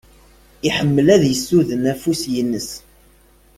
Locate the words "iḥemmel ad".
0.67-1.23